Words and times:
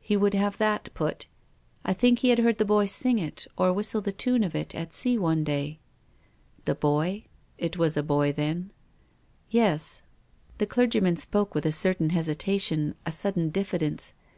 He 0.00 0.16
would 0.16 0.32
have 0.32 0.56
that 0.56 0.88
put. 0.94 1.26
I 1.84 1.92
think 1.92 2.20
he 2.20 2.30
had 2.30 2.38
heard 2.38 2.56
the 2.56 2.64
boy 2.64 2.86
sing 2.86 3.18
it, 3.18 3.46
or 3.58 3.74
whistle 3.74 4.00
the 4.00 4.10
tune 4.10 4.42
of 4.42 4.54
it, 4.54 4.74
at 4.74 4.94
sea 4.94 5.18
one 5.18 5.44
day." 5.44 5.80
"The 6.64 6.74
boy? 6.74 7.26
It 7.58 7.76
was 7.76 7.94
a 7.94 8.02
boy 8.02 8.32
then?" 8.32 8.70
THE 9.52 9.58
RAINBOW. 9.58 9.66
47 9.66 9.66
"Yes." 9.68 10.02
The 10.56 10.66
clerg>'man 10.66 11.16
spoke 11.18 11.54
with 11.54 11.66
a 11.66 11.72
certain 11.72 12.08
hesitation, 12.08 12.94
a 13.04 13.12
sudden 13.12 13.50
diffidence. 13.50 14.14